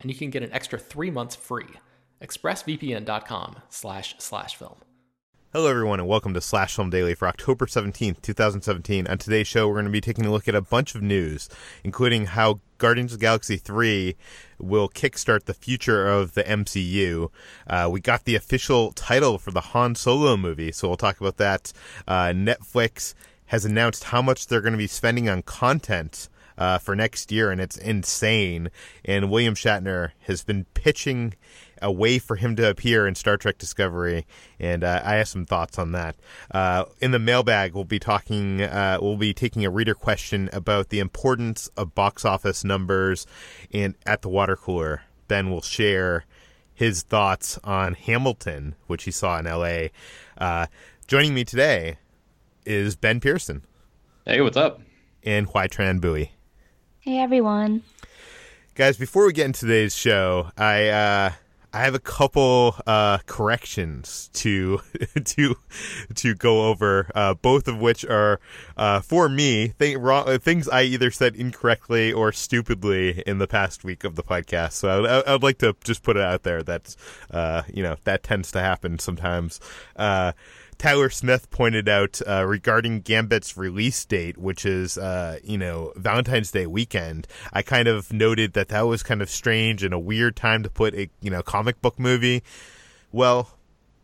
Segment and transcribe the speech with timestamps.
[0.00, 1.68] and you can get an extra three months free.
[2.22, 4.76] ExpressVPN.com slash slash film.
[5.52, 9.08] Hello, everyone, and welcome to Slash Film Daily for October 17th, 2017.
[9.08, 11.48] On today's show, we're going to be taking a look at a bunch of news,
[11.82, 14.14] including how Guardians of the Galaxy 3
[14.60, 17.30] will kickstart the future of the MCU.
[17.66, 21.38] Uh, we got the official title for the Han Solo movie, so we'll talk about
[21.38, 21.72] that.
[22.06, 23.14] Uh, Netflix
[23.46, 26.28] has announced how much they're going to be spending on content
[26.60, 28.70] uh, for next year, and it's insane.
[29.04, 31.34] And William Shatner has been pitching
[31.82, 34.26] a way for him to appear in Star Trek Discovery,
[34.60, 36.14] and uh, I have some thoughts on that.
[36.50, 40.90] Uh, in the mailbag, we'll be talking, uh, we'll be taking a reader question about
[40.90, 43.26] the importance of box office numbers,
[43.72, 46.26] and at the water cooler, Ben will share
[46.74, 49.90] his thoughts on Hamilton, which he saw in L.A.
[50.36, 50.66] Uh,
[51.06, 51.96] joining me today
[52.66, 53.62] is Ben Pearson.
[54.26, 54.80] Hey, what's up?
[55.22, 56.32] And Hoai-Tran Bui.
[57.02, 57.82] Hey everyone.
[58.74, 61.32] Guys, before we get into today's show, I uh
[61.72, 64.82] I have a couple uh, corrections to
[65.24, 65.56] to
[66.14, 68.38] to go over, uh, both of which are
[68.76, 73.82] uh, for me th- wrong, things I either said incorrectly or stupidly in the past
[73.82, 74.72] week of the podcast.
[74.72, 76.96] So I, would like to just put it out there that
[77.30, 79.58] uh, you know that tends to happen sometimes.
[80.80, 86.50] Tyler Smith pointed out uh, regarding Gambit's release date, which is uh, you know Valentine's
[86.50, 87.26] Day weekend.
[87.52, 90.70] I kind of noted that that was kind of strange and a weird time to
[90.70, 92.42] put a you know comic book movie.
[93.12, 93.58] Well,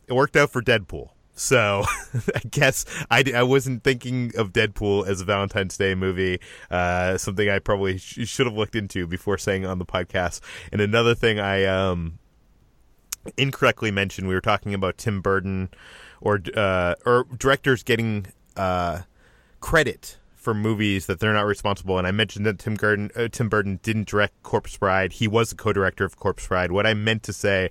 [0.07, 1.09] it worked out for Deadpool.
[1.33, 1.85] So
[2.35, 7.49] I guess I, I wasn't thinking of Deadpool as a Valentine's Day movie, uh, something
[7.49, 10.41] I probably sh- should have looked into before saying on the podcast.
[10.73, 12.19] And another thing I um,
[13.39, 15.71] incorrectly mentioned, we were talking about Tim Burton
[16.27, 18.27] or uh, or directors getting
[18.57, 19.03] uh,
[19.61, 21.99] credit for movies that they're not responsible.
[21.99, 25.15] And I mentioned that Tim Burton, uh, Tim Burton didn't direct Corpse Bride.
[25.15, 26.73] He was the co-director of Corpse Bride.
[26.73, 27.71] What I meant to say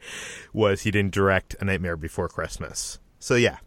[0.53, 2.99] was he didn't direct A Nightmare Before Christmas.
[3.19, 3.57] So yeah,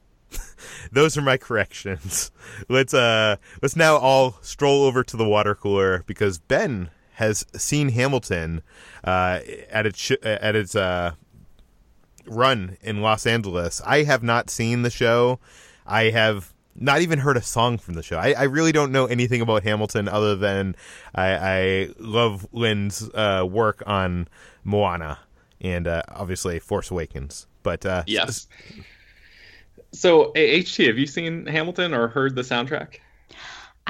[0.93, 2.31] those are my corrections.
[2.71, 7.91] Let's uh let's now all stroll over to the water cooler because Ben has seen
[7.91, 8.63] Hamilton
[9.05, 11.13] uh, at its sh- at its uh,
[12.31, 13.81] run in Los Angeles.
[13.85, 15.39] I have not seen the show.
[15.87, 18.19] I have not even heard a song from the show.
[18.19, 20.77] I, I really don't know anything about Hamilton other than
[21.15, 24.29] I, I love Lin's uh, work on
[24.65, 25.19] Moana
[25.61, 27.47] and uh, obviously Force Awakens.
[27.63, 28.47] But uh, yes.
[29.93, 32.99] So, HT, have you seen Hamilton or heard the soundtrack?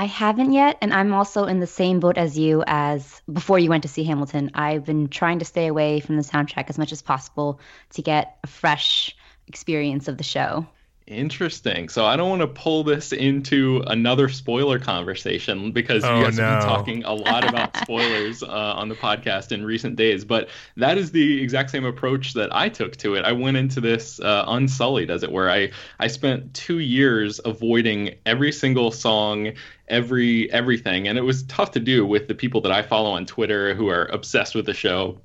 [0.00, 3.68] I haven't yet, and I'm also in the same boat as you as before you
[3.68, 4.52] went to see Hamilton.
[4.54, 7.58] I've been trying to stay away from the soundtrack as much as possible
[7.94, 9.16] to get a fresh
[9.48, 10.68] experience of the show.
[11.08, 11.88] Interesting.
[11.88, 16.36] So I don't want to pull this into another spoiler conversation because oh, you guys
[16.36, 16.44] no.
[16.44, 20.26] have been talking a lot about spoilers uh, on the podcast in recent days.
[20.26, 23.24] But that is the exact same approach that I took to it.
[23.24, 25.50] I went into this uh, unsullied, as it were.
[25.50, 29.52] I I spent two years avoiding every single song,
[29.88, 33.24] every everything, and it was tough to do with the people that I follow on
[33.24, 35.18] Twitter who are obsessed with the show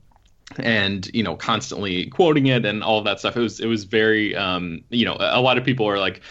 [0.58, 4.36] and you know constantly quoting it and all that stuff it was it was very
[4.36, 6.22] um you know a lot of people are like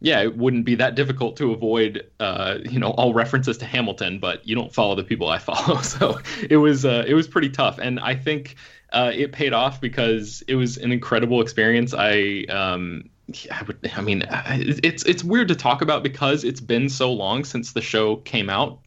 [0.00, 4.18] yeah it wouldn't be that difficult to avoid uh you know all references to hamilton
[4.18, 7.48] but you don't follow the people i follow so it was uh it was pretty
[7.48, 8.56] tough and i think
[8.92, 11.94] uh, it paid off because it was an incredible experience.
[11.96, 13.08] I um,
[13.50, 13.90] I would.
[13.96, 17.80] I mean, it's it's weird to talk about because it's been so long since the
[17.80, 18.80] show came out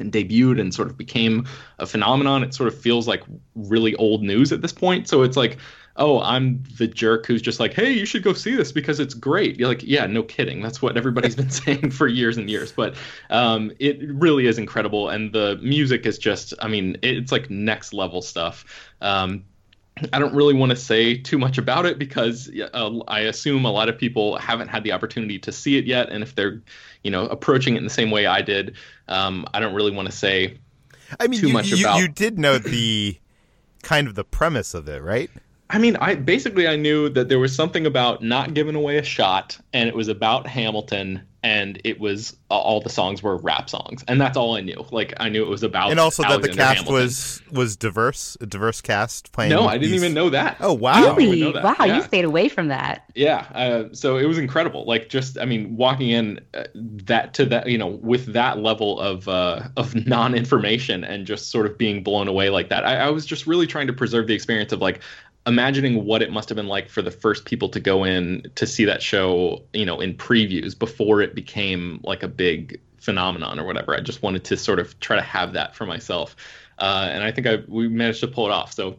[0.00, 1.46] and debuted and sort of became
[1.78, 2.42] a phenomenon.
[2.42, 3.22] It sort of feels like
[3.54, 5.08] really old news at this point.
[5.08, 5.58] So it's like,
[5.96, 9.14] oh, I'm the jerk who's just like, hey, you should go see this because it's
[9.14, 9.58] great.
[9.58, 10.62] You're like, yeah, no kidding.
[10.62, 12.72] That's what everybody's been saying for years and years.
[12.72, 12.94] But
[13.28, 17.92] um, it really is incredible, and the music is just, I mean, it's like next
[17.92, 18.64] level stuff.
[19.00, 19.44] Um,
[20.12, 23.72] I don't really want to say too much about it because uh, I assume a
[23.72, 26.60] lot of people haven't had the opportunity to see it yet, and if they're,
[27.02, 28.76] you know, approaching it in the same way I did,
[29.08, 30.58] um, I don't really want to say.
[31.18, 32.00] I mean, too you, much you, about.
[32.00, 33.18] You did know the
[33.82, 35.30] kind of the premise of it, right?
[35.68, 39.04] I mean, I basically I knew that there was something about not giving away a
[39.04, 43.70] shot, and it was about Hamilton, and it was uh, all the songs were rap
[43.70, 44.84] songs, and that's all I knew.
[44.90, 46.94] Like I knew it was about, and also Alexander that the cast Hamilton.
[46.94, 49.50] was was diverse, a diverse cast playing.
[49.50, 50.56] No, I didn't these- even know that.
[50.60, 51.14] Oh wow!
[51.14, 51.40] Really?
[51.40, 51.64] know that.
[51.64, 51.96] Wow, Yeah.
[51.96, 53.04] you stayed away from that.
[53.14, 54.84] Yeah, uh, so it was incredible.
[54.84, 59.00] Like just, I mean, walking in uh, that to that, you know, with that level
[59.00, 62.84] of uh, of non information and just sort of being blown away like that.
[62.86, 65.00] I, I was just really trying to preserve the experience of like
[65.50, 68.66] imagining what it must have been like for the first people to go in to
[68.66, 73.66] see that show, you know, in previews before it became like a big phenomenon or
[73.66, 73.94] whatever.
[73.94, 76.36] I just wanted to sort of try to have that for myself,
[76.78, 78.72] uh, and I think I we managed to pull it off.
[78.72, 78.96] So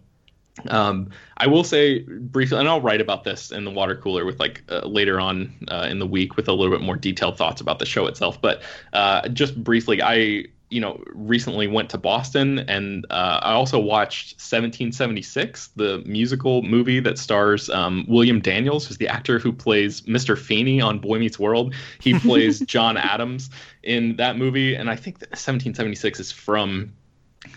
[0.68, 4.39] um, I will say briefly, and I'll write about this in the water cooler with
[4.39, 7.62] like uh, later on uh, in the week with a little bit more detailed thoughts
[7.62, 8.42] about the show itself.
[8.42, 8.62] But
[8.94, 14.35] uh, just briefly, I you know recently went to Boston, and uh, I also watched
[14.38, 20.38] 1776, the musical movie that stars um, William Daniels, who's the actor who plays Mr.
[20.38, 21.75] Feeney on Boy Meets World.
[22.00, 23.50] He plays John Adams
[23.83, 26.94] in that movie, and I think that 1776 is from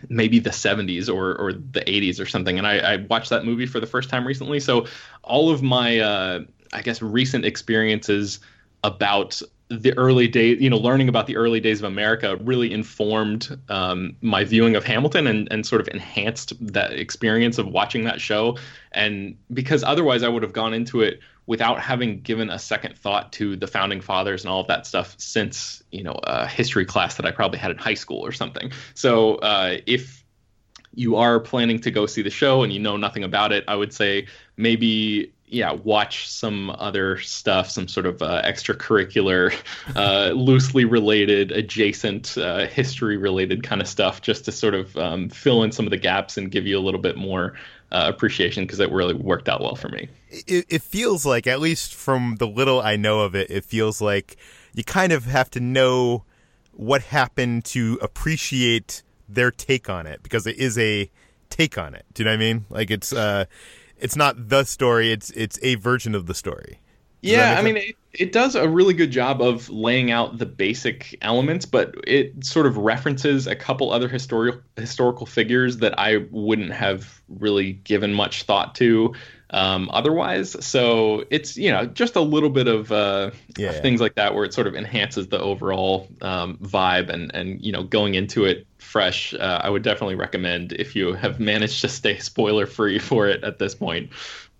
[0.08, 2.58] maybe the 70s or, or the 80s or something.
[2.58, 4.58] And I, I watched that movie for the first time recently.
[4.58, 4.86] So
[5.22, 6.40] all of my, uh,
[6.72, 8.40] I guess, recent experiences
[8.82, 13.58] about the early days, you know, learning about the early days of America really informed
[13.68, 18.20] um, my viewing of Hamilton and, and sort of enhanced that experience of watching that
[18.20, 18.58] show.
[18.92, 23.32] And because otherwise I would have gone into it without having given a second thought
[23.32, 27.16] to the founding fathers and all of that stuff since you know a history class
[27.16, 28.72] that I probably had in high school or something.
[28.94, 30.24] So uh, if
[30.94, 33.74] you are planning to go see the show and you know nothing about it, I
[33.74, 34.26] would say
[34.56, 39.54] maybe yeah watch some other stuff, some sort of uh, extracurricular,
[39.96, 45.28] uh, loosely related, adjacent uh, history related kind of stuff, just to sort of um,
[45.28, 47.54] fill in some of the gaps and give you a little bit more
[47.92, 50.08] uh, appreciation because it really worked out well for me.
[50.30, 54.00] It, it feels like, at least from the little I know of it, it feels
[54.00, 54.36] like
[54.74, 56.24] you kind of have to know
[56.72, 61.08] what happened to appreciate their take on it because it is a
[61.50, 62.04] take on it.
[62.12, 62.64] Do you know what I mean?
[62.68, 63.44] Like it's uh,
[63.98, 66.80] it's not the story; it's it's a version of the story.
[67.22, 70.46] Does Yeah, I mean, it, it does a really good job of laying out the
[70.46, 76.26] basic elements, but it sort of references a couple other historical historical figures that I
[76.30, 79.14] wouldn't have really given much thought to
[79.54, 80.56] um, otherwise.
[80.64, 83.80] So it's you know just a little bit of, uh, Yeah, of yeah.
[83.80, 87.72] things like that where it sort of enhances the overall um, vibe and and you
[87.72, 89.32] know going into it fresh.
[89.32, 93.42] Uh, I would definitely recommend if you have managed to stay spoiler free for it
[93.44, 94.10] at this point.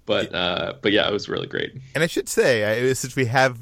[0.06, 1.73] But uh, but yeah, it was really great.
[1.94, 3.58] And I should say, I, since we have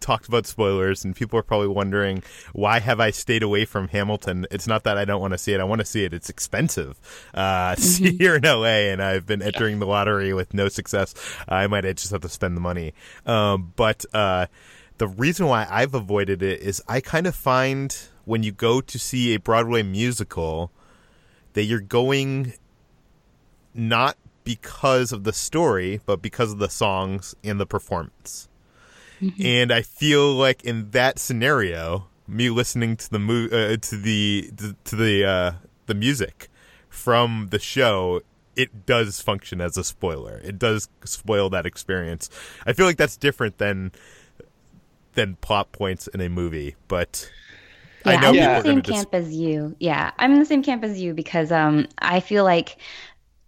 [0.00, 2.22] talked about spoilers, and people are probably wondering
[2.52, 4.46] why have I stayed away from Hamilton?
[4.50, 6.12] It's not that I don't want to see it; I want to see it.
[6.12, 6.98] It's expensive
[7.34, 11.14] uh, see here in LA, and I've been entering the lottery with no success.
[11.48, 12.94] I might just have to spend the money.
[13.24, 14.46] Um, but uh,
[14.98, 18.98] the reason why I've avoided it is I kind of find when you go to
[18.98, 20.70] see a Broadway musical
[21.52, 22.54] that you're going
[23.74, 28.48] not because of the story, but because of the songs and the performance.
[29.42, 34.50] And I feel like in that scenario, me listening to the mo- uh, to the
[34.84, 35.52] to the uh,
[35.86, 36.48] the music
[36.88, 38.22] from the show,
[38.56, 40.40] it does function as a spoiler.
[40.44, 42.30] It does spoil that experience.
[42.66, 43.92] I feel like that's different than
[45.14, 47.30] than plot points in a movie, but
[48.04, 49.74] I Yeah, know I'm in the same just camp as you.
[49.80, 52.78] Yeah, I'm in the same camp as you because um, I feel like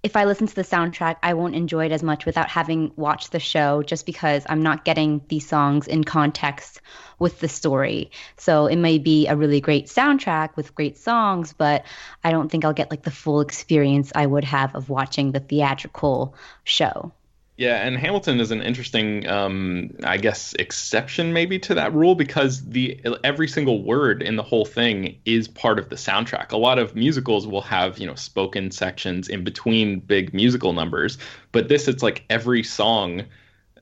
[0.02, 3.32] if I listen to the soundtrack, I won't enjoy it as much without having watched
[3.32, 6.80] the show, just because I'm not getting these songs in context
[7.18, 8.12] with the story.
[8.36, 11.84] So it may be a really great soundtrack with great songs, but
[12.22, 15.40] I don't think I'll get like the full experience I would have of watching the
[15.40, 17.12] theatrical show.
[17.58, 22.64] Yeah, and Hamilton is an interesting, um, I guess, exception maybe to that rule because
[22.64, 26.52] the every single word in the whole thing is part of the soundtrack.
[26.52, 31.18] A lot of musicals will have you know spoken sections in between big musical numbers,
[31.50, 33.24] but this it's like every song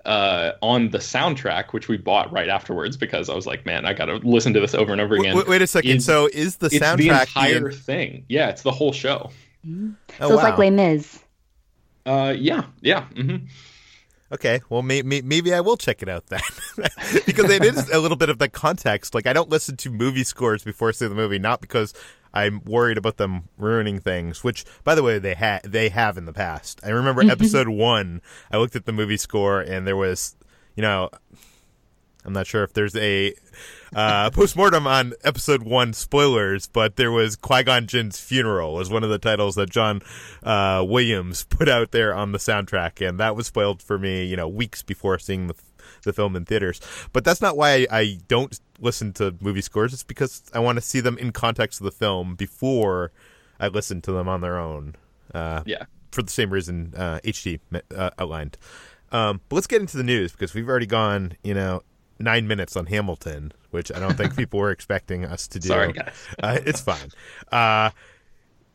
[0.06, 3.92] uh, on the soundtrack, which we bought right afterwards because I was like, man, I
[3.92, 5.36] got to listen to this over and over again.
[5.36, 5.96] Wait, wait a second.
[5.98, 7.76] Is, so is the soundtrack the entire the...
[7.76, 8.24] thing?
[8.30, 9.30] Yeah, it's the whole show.
[9.66, 9.90] Mm-hmm.
[10.20, 10.48] Oh, so it's wow.
[10.48, 11.25] like Les Mis.
[12.06, 13.06] Uh, yeah, yeah.
[13.14, 13.46] Mm-hmm.
[14.32, 16.40] Okay, well, may, may, maybe I will check it out then,
[17.26, 19.14] because it is a little bit of the context.
[19.14, 21.94] Like, I don't listen to movie scores before I see the movie, not because
[22.34, 24.42] I'm worried about them ruining things.
[24.42, 26.80] Which, by the way, they had they have in the past.
[26.84, 28.20] I remember episode one.
[28.50, 30.34] I looked at the movie score, and there was,
[30.74, 31.08] you know,
[32.24, 33.32] I'm not sure if there's a
[33.94, 39.04] uh, postmortem on episode one spoilers, but there was Qui Gon Jinn's funeral was one
[39.04, 40.02] of the titles that John
[40.42, 44.36] uh, Williams put out there on the soundtrack, and that was spoiled for me, you
[44.36, 45.54] know, weeks before seeing the
[46.02, 46.80] the film in theaters.
[47.12, 49.92] But that's not why I, I don't listen to movie scores.
[49.92, 53.12] It's because I want to see them in context of the film before
[53.60, 54.96] I listen to them on their own.
[55.34, 55.84] Uh, yeah.
[56.12, 57.60] For the same reason uh, HT
[57.94, 58.56] uh, outlined.
[59.12, 61.82] Um, but let's get into the news because we've already gone, you know,
[62.18, 65.68] nine minutes on Hamilton, which I don't think people were expecting us to do.
[65.68, 66.14] Sorry, guys.
[66.42, 67.10] uh, it's fine.
[67.52, 67.90] Uh,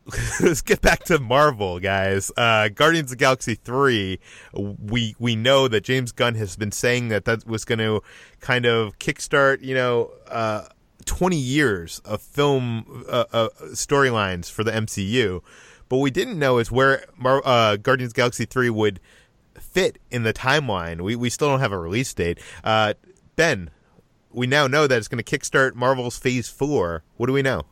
[0.42, 2.32] let's get back to Marvel, guys.
[2.38, 4.20] Uh, Guardians of the Galaxy three.
[4.54, 8.02] We we know that James Gunn has been saying that that was going to
[8.40, 10.66] kind of kickstart, you know, uh,
[11.06, 15.42] twenty years of film uh, uh, storylines for the MCU.
[15.90, 19.00] But what we didn't know is where Mar- uh, Guardians of Galaxy three would
[19.60, 21.02] fit in the timeline.
[21.02, 22.40] We we still don't have a release date.
[22.64, 22.94] Uh,
[23.36, 23.70] Ben,
[24.34, 27.04] we now know that it's going to kickstart Marvel's Phase 4.
[27.18, 27.66] What do we know?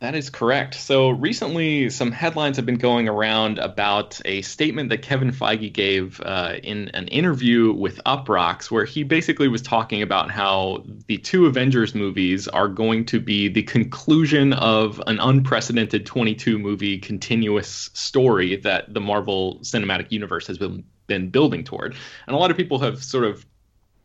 [0.00, 0.74] That is correct.
[0.76, 6.20] So recently, some headlines have been going around about a statement that Kevin Feige gave
[6.20, 11.46] uh, in an interview with Uproxx, where he basically was talking about how the two
[11.46, 18.54] Avengers movies are going to be the conclusion of an unprecedented 22 movie continuous story
[18.54, 21.96] that the Marvel Cinematic Universe has been been building toward.
[22.28, 23.44] And a lot of people have sort of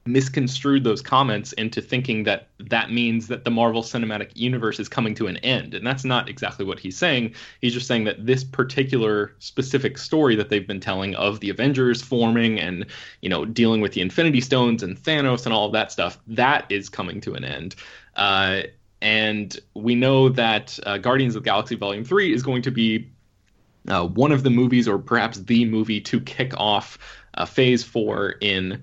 [0.06, 5.16] misconstrued those comments into thinking that that means that the Marvel Cinematic Universe is coming
[5.16, 5.74] to an end.
[5.74, 7.34] And that's not exactly what he's saying.
[7.62, 12.02] He's just saying that this particular specific story that they've been telling of the Avengers
[12.02, 12.86] forming and,
[13.22, 16.66] you know, dealing with the Infinity Stones and Thanos and all of that stuff, that
[16.70, 17.76] is coming to an end.
[18.16, 18.64] Uh,
[19.02, 23.10] and we know that uh, Guardians of the Galaxy Volume 3 is going to be
[23.88, 26.98] uh, one of the movies, or perhaps the movie, to kick off
[27.36, 28.82] uh, Phase 4 in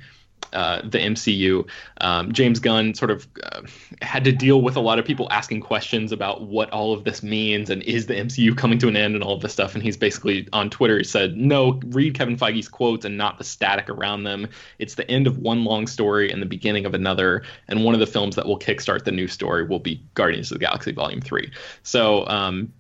[0.53, 1.69] uh, the MCU.
[2.01, 3.63] Um, James Gunn sort of uh,
[4.03, 7.23] had to deal with a lot of people asking questions about what all of this
[7.23, 9.75] means and is the MCU coming to an end and all of this stuff.
[9.75, 13.45] And he's basically on Twitter he said, "No, read Kevin Feige's quotes and not the
[13.45, 14.49] static around them.
[14.79, 17.43] It's the end of one long story and the beginning of another.
[17.69, 20.59] And one of the films that will kickstart the new story will be Guardians of
[20.59, 21.51] the Galaxy Volume Three.
[21.83, 22.73] So." Um,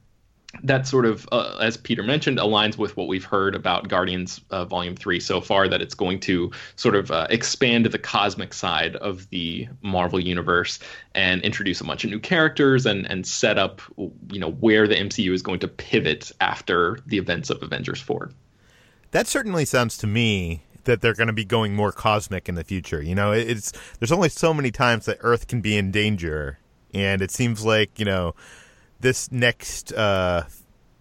[0.62, 4.64] that sort of, uh, as Peter mentioned, aligns with what we've heard about Guardians uh,
[4.64, 8.96] Volume 3 so far, that it's going to sort of uh, expand the cosmic side
[8.96, 10.80] of the Marvel Universe
[11.14, 14.96] and introduce a bunch of new characters and, and set up, you know, where the
[14.96, 18.30] MCU is going to pivot after the events of Avengers 4.
[19.12, 22.64] That certainly sounds to me that they're going to be going more cosmic in the
[22.64, 23.02] future.
[23.02, 26.58] You know, it's there's only so many times that Earth can be in danger,
[26.92, 28.34] and it seems like, you know,
[29.00, 30.44] this next uh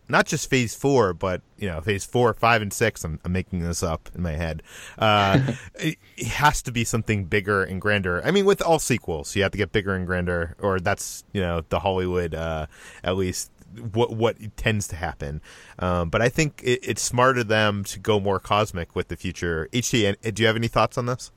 [0.09, 3.03] not just phase four, but you know, phase four, five, and six.
[3.03, 4.63] I'm, I'm making this up in my head.
[4.97, 8.25] Uh, it, has to be something bigger and grander.
[8.25, 11.41] I mean, with all sequels, you have to get bigger and grander, or that's you
[11.41, 12.65] know the Hollywood, uh,
[13.03, 13.51] at least
[13.93, 15.41] what what tends to happen.
[15.77, 19.69] Um, but I think it, it's smarter them to go more cosmic with the future.
[19.71, 21.31] HT, do you have any thoughts on this?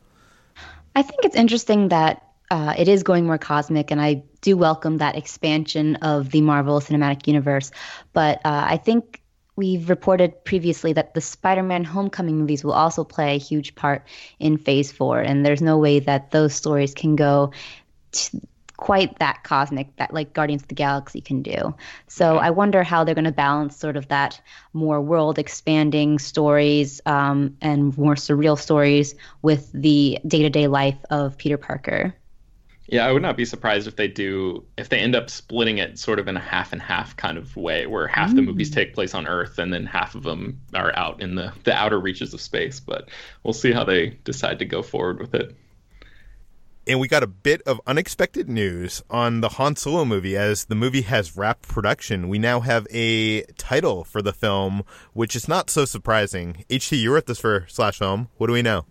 [0.96, 4.98] I think it's interesting that uh, it is going more cosmic, and I do welcome
[4.98, 7.70] that expansion of the Marvel Cinematic Universe.
[8.12, 9.22] But uh, I think
[9.56, 14.06] we've reported previously that the Spider-Man Homecoming movies will also play a huge part
[14.38, 17.52] in Phase Four, and there's no way that those stories can go.
[18.76, 21.74] quite that cosmic that like Guardians of the Galaxy can do.
[22.08, 24.40] So I wonder how they're going to balance sort of that
[24.72, 30.98] more world expanding stories um, and more surreal stories with the day to day life
[31.10, 32.14] of Peter Parker.
[32.88, 35.98] Yeah, I would not be surprised if they do if they end up splitting it
[35.98, 38.36] sort of in a half and half kind of way, where half mm.
[38.36, 38.74] the movies mm.
[38.74, 41.98] take place on Earth and then half of them are out in the the outer
[41.98, 42.80] reaches of space.
[42.80, 43.08] But
[43.44, 45.56] we'll see how they decide to go forward with it.
[46.84, 50.36] And we got a bit of unexpected news on the Han Solo movie.
[50.36, 55.36] As the movie has wrapped production, we now have a title for the film, which
[55.36, 56.64] is not so surprising.
[56.68, 58.28] HT, you wrote this for Slash Film.
[58.36, 58.86] What do we know?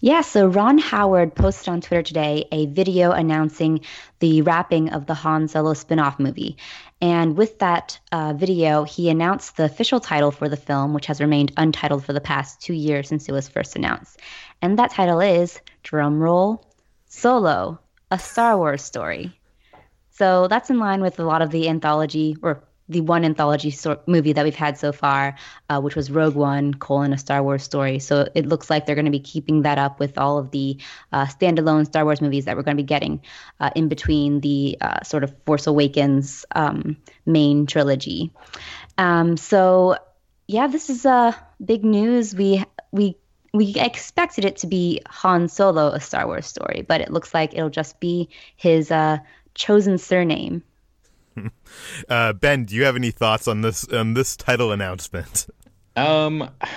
[0.00, 3.80] Yeah, so Ron Howard posted on Twitter today a video announcing
[4.18, 6.56] the wrapping of the Han Solo spin off movie.
[7.00, 11.20] And with that uh, video, he announced the official title for the film, which has
[11.20, 14.20] remained untitled for the past two years since it was first announced.
[14.62, 16.64] And that title is, drumroll,
[17.06, 17.78] Solo,
[18.10, 19.38] a Star Wars story.
[20.10, 24.00] So that's in line with a lot of the anthology or the one anthology so-
[24.06, 25.36] movie that we've had so far,
[25.68, 27.98] uh, which was Rogue One: colon a Star Wars story.
[27.98, 30.78] So it looks like they're going to be keeping that up with all of the
[31.12, 33.22] uh, standalone Star Wars movies that we're going to be getting
[33.60, 38.32] uh, in between the uh, sort of Force Awakens um, main trilogy.
[38.98, 39.96] Um, so
[40.46, 41.32] yeah, this is uh,
[41.64, 42.34] big news.
[42.34, 43.16] We we
[43.52, 47.54] we expected it to be Han Solo, a Star Wars story, but it looks like
[47.54, 49.18] it'll just be his uh,
[49.54, 50.62] chosen surname.
[52.08, 55.46] Uh, ben, do you have any thoughts on this on this title announcement?
[55.96, 56.70] Um, I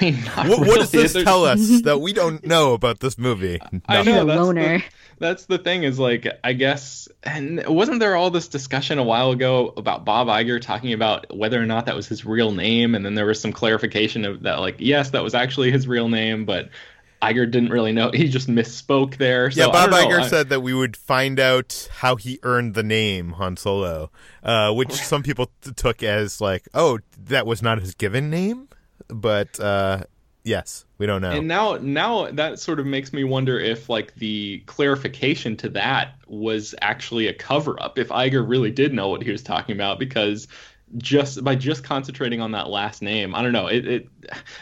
[0.00, 0.68] mean, what, really.
[0.68, 1.24] what, does this There's...
[1.24, 3.60] tell us that we don't know about this movie?
[3.88, 4.82] I know that's the,
[5.18, 9.30] that's the thing is like I guess and wasn't there all this discussion a while
[9.30, 13.04] ago about Bob Iger talking about whether or not that was his real name, and
[13.04, 16.44] then there was some clarification of that like yes, that was actually his real name,
[16.44, 16.68] but
[17.32, 18.10] Iger didn't really know.
[18.12, 19.50] He just misspoke there.
[19.50, 20.28] So yeah, Bob Iger I...
[20.28, 24.10] said that we would find out how he earned the name Han Solo,
[24.42, 28.68] uh, which some people t- took as like, oh, that was not his given name.
[29.08, 30.04] But uh,
[30.44, 31.30] yes, we don't know.
[31.30, 36.14] And now, now that sort of makes me wonder if like the clarification to that
[36.26, 37.98] was actually a cover up.
[37.98, 40.46] If Iger really did know what he was talking about, because
[40.98, 43.34] just by just concentrating on that last name.
[43.34, 43.66] I don't know.
[43.66, 44.08] It, it,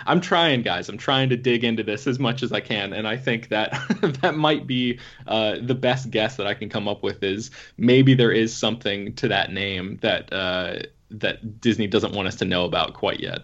[0.06, 0.88] I'm trying, guys.
[0.88, 3.72] I'm trying to dig into this as much as I can, and I think that
[4.22, 7.22] that might be uh, the best guess that I can come up with.
[7.22, 10.78] Is maybe there is something to that name that uh,
[11.10, 13.40] that Disney doesn't want us to know about quite yet.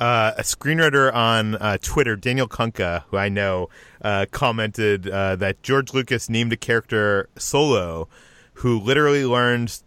[0.00, 3.68] Uh, a screenwriter on uh, Twitter, Daniel Kunka, who I know,
[4.00, 8.08] uh, commented uh, that George Lucas named a character Solo,
[8.54, 9.84] who literally learns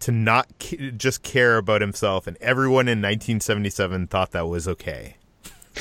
[0.00, 0.48] to not
[0.96, 5.16] just care about himself, and everyone in 1977 thought that was okay.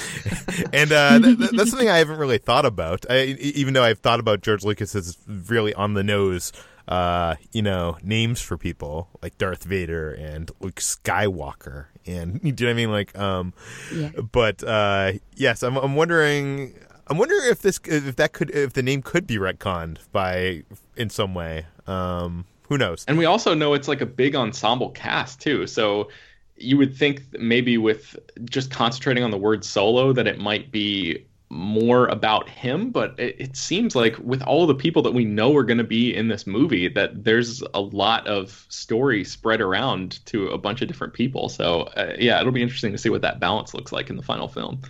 [0.74, 3.06] and uh, th- th- that's something I haven't really thought about.
[3.10, 6.52] I, even though I've thought about George Lucas's really on the nose,
[6.88, 12.54] uh, you know, names for people like Darth Vader and Luke Skywalker, and do you
[12.54, 12.92] know what I mean?
[12.92, 13.54] Like, um,
[13.94, 14.10] yeah.
[14.32, 16.76] but uh, yes, I'm, I'm wondering.
[17.08, 20.64] I'm wondering if this, if that could, if the name could be retconned by
[20.98, 21.68] in some way.
[21.86, 23.06] Um, who knows?
[23.08, 25.68] And we also know it's like a big ensemble cast too.
[25.68, 26.10] So
[26.58, 31.26] you would think maybe with just concentrating on the word solo that it might be
[31.50, 35.56] more about him but it, it seems like with all the people that we know
[35.56, 40.26] are going to be in this movie that there's a lot of story spread around
[40.26, 43.22] to a bunch of different people so uh, yeah it'll be interesting to see what
[43.22, 44.82] that balance looks like in the final film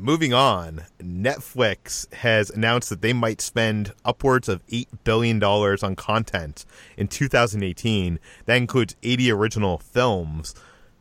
[0.00, 6.64] moving on, Netflix has announced that they might spend upwards of $8 billion on content
[6.96, 8.18] in 2018.
[8.46, 10.54] That includes 80 original films.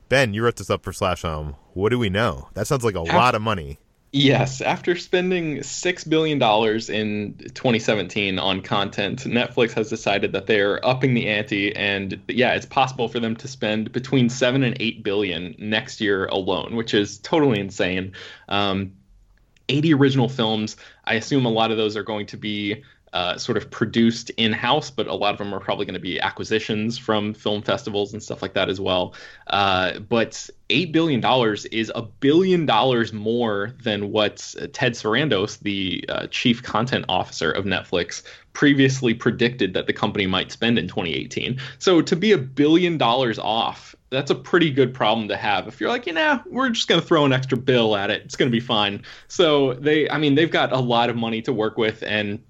[0.09, 1.55] Ben, you wrote this up for Slash Film.
[1.73, 2.49] What do we know?
[2.53, 3.79] That sounds like a lot of money.
[4.13, 10.83] Yes, after spending six billion dollars in 2017 on content, Netflix has decided that they're
[10.85, 15.03] upping the ante, and yeah, it's possible for them to spend between seven and eight
[15.03, 18.13] billion next year alone, which is totally insane.
[18.47, 18.93] Um,
[19.69, 20.77] 80 original films.
[21.03, 24.51] I assume a lot of those are going to be uh, sort of produced in
[24.51, 28.13] house, but a lot of them are probably going to be acquisitions from film festivals
[28.13, 29.13] and stuff like that as well.
[29.47, 31.23] Uh, but $8 billion
[31.71, 37.65] is a billion dollars more than what Ted Sarandos, the uh, chief content officer of
[37.65, 41.59] Netflix, previously predicted that the company might spend in 2018.
[41.79, 45.67] So to be a billion dollars off, that's a pretty good problem to have.
[45.67, 48.23] If you're like, you know, we're just going to throw an extra bill at it,
[48.23, 49.03] it's going to be fine.
[49.27, 52.41] So they, I mean, they've got a lot of money to work with and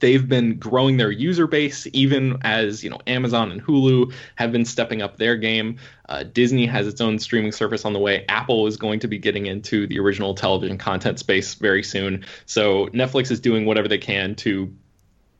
[0.00, 4.64] they've been growing their user base even as you know amazon and hulu have been
[4.64, 5.78] stepping up their game.
[6.08, 8.24] Uh, disney has its own streaming service on the way.
[8.28, 12.24] Apple is going to be getting into the original television content space very soon.
[12.46, 14.72] So netflix is doing whatever they can to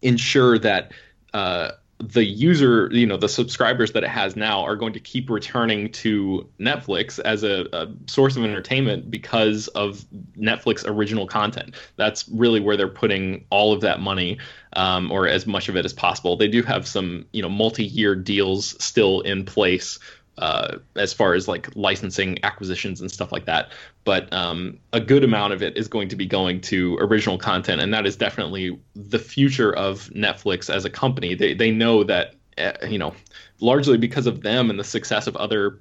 [0.02, 0.92] ensure that
[1.35, 5.30] uh, the user, you know, the subscribers that it has now are going to keep
[5.30, 10.04] returning to Netflix as a, a, source of entertainment because of
[10.37, 11.74] Netflix original content.
[11.96, 14.38] That's really where they're putting all of that money,
[14.74, 16.37] um, or as much of it as possible.
[16.37, 19.98] They do have some, you know, multi-year deals still in place
[20.38, 23.72] uh, as far as like licensing acquisitions and stuff like that.
[24.05, 27.81] But um, a good amount of it is going to be going to original content,
[27.81, 31.35] and that is definitely the future of Netflix as a company.
[31.35, 33.14] They they know that uh, you know
[33.61, 35.81] largely because of them and the success of other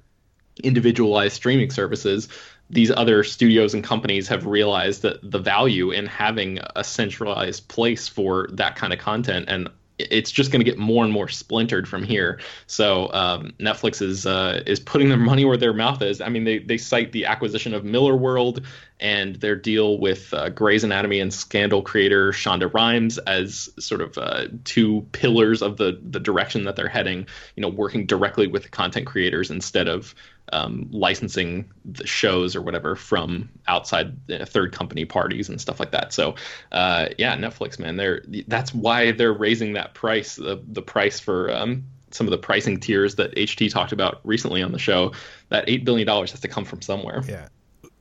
[0.62, 2.28] individualized streaming services
[2.70, 8.08] these other studios and companies have realized that the value in having a centralized place
[8.08, 11.88] for that kind of content and it's just going to get more and more splintered
[11.88, 12.40] from here.
[12.66, 16.20] So um, Netflix is uh, is putting their money where their mouth is.
[16.20, 18.64] I mean, they they cite the acquisition of Millarworld
[19.00, 24.16] and their deal with uh, Grey's Anatomy and Scandal creator Shonda Rhimes as sort of
[24.16, 27.26] uh, two pillars of the the direction that they're heading.
[27.56, 30.14] You know, working directly with the content creators instead of
[30.52, 36.12] um, licensing the shows or whatever from outside third company parties and stuff like that.
[36.12, 36.36] So,
[36.72, 41.52] uh, yeah, Netflix, man, they're that's why they're raising that price, the the price for
[41.52, 45.12] um, some of the pricing tiers that HT talked about recently on the show.
[45.48, 47.22] That eight billion dollars has to come from somewhere.
[47.26, 47.48] Yeah,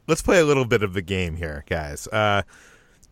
[0.07, 2.07] let's play a little bit of the game here, guys.
[2.07, 2.43] Uh,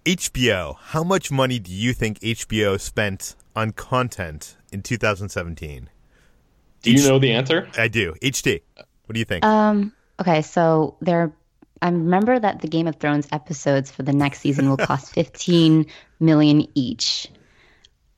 [0.06, 5.90] HBO, how much money do you think HBO spent on content in 2017?
[6.82, 7.70] Do you H- know the answer?
[7.78, 8.14] I do.
[8.22, 9.46] HT, What do you think?
[9.46, 9.94] Um.
[10.20, 11.34] Okay, so there.
[11.82, 15.86] I remember that the Game of Thrones episodes for the next season will cost 15
[16.20, 17.28] million each.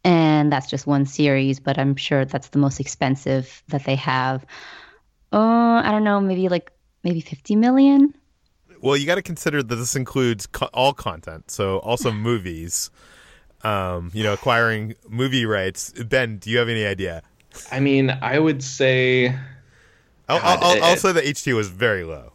[0.03, 4.45] And that's just one series, but I'm sure that's the most expensive that they have.
[5.33, 6.71] Uh, I don't know, maybe like
[7.03, 8.13] maybe 50 million.
[8.85, 12.91] Well, you got to consider that this includes co- all content, so also movies.
[13.63, 15.91] Um, you know, acquiring movie rights.
[15.91, 17.23] Ben, do you have any idea?
[17.71, 19.29] I mean, I would say
[20.29, 22.33] I'll, I'll, I'll, say the HT was very low.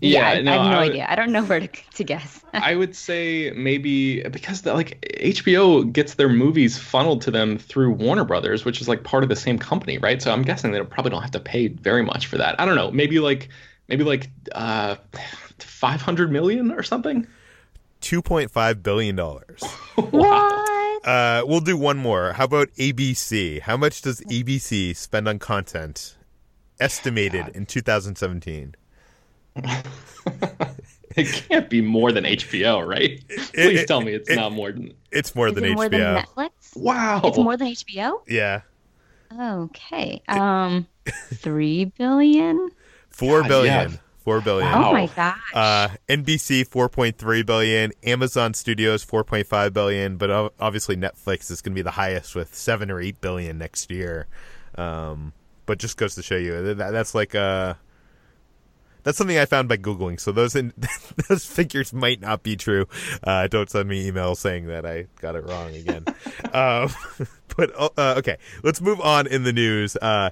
[0.00, 1.06] Yeah, yeah no, I have no I would, idea.
[1.08, 2.42] I don't know where to, to guess.
[2.52, 7.92] I would say maybe because the, like HBO gets their movies funneled to them through
[7.92, 10.20] Warner Brothers, which is like part of the same company, right?
[10.20, 12.60] So I'm guessing they probably don't have to pay very much for that.
[12.60, 12.90] I don't know.
[12.90, 13.50] Maybe like
[13.88, 14.96] maybe like uh,
[15.58, 17.26] 500 million or something.
[18.00, 19.62] 2.5 billion dollars.
[20.10, 21.06] what?
[21.06, 22.32] Uh, we'll do one more.
[22.32, 23.60] How about ABC?
[23.60, 26.16] How much does ABC spend on content
[26.80, 27.56] estimated God.
[27.56, 28.74] in 2017?
[31.16, 33.22] it can't be more than HBO, right?
[33.28, 34.92] Please it, tell me it's it, not more than.
[35.10, 35.74] It's more Is than it HBO.
[35.76, 36.50] More than Netflix?
[36.76, 38.20] Wow, it's more than HBO.
[38.28, 38.60] Yeah.
[39.38, 40.22] Okay.
[40.28, 40.86] Um,
[41.34, 42.70] three billion.
[43.08, 43.90] Four God, billion.
[43.92, 43.96] Yeah.
[44.26, 44.74] Four billion.
[44.74, 45.38] Oh my gosh.
[45.54, 47.92] Uh, NBC four point three billion.
[48.02, 50.16] Amazon Studios four point five billion.
[50.16, 53.88] But obviously Netflix is going to be the highest with seven or eight billion next
[53.88, 54.26] year.
[54.74, 55.32] Um,
[55.64, 57.74] but just goes to show you that, that's like uh
[59.04, 60.18] that's something I found by googling.
[60.18, 60.72] So those in,
[61.28, 62.88] those figures might not be true.
[63.22, 66.04] Uh, don't send me emails saying that I got it wrong again.
[66.52, 66.88] uh,
[67.56, 69.94] but uh, okay, let's move on in the news.
[69.94, 70.30] Uh,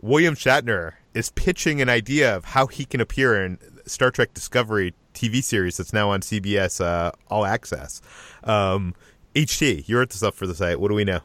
[0.00, 4.94] William Shatner is pitching an idea of how he can appear in Star Trek Discovery
[5.12, 8.00] TV series that's now on CBS uh, All Access.
[8.44, 8.94] Um,
[9.34, 10.78] HT, you wrote this up for the site.
[10.80, 11.20] What do we know?